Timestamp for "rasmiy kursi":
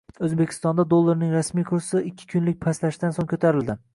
1.35-2.03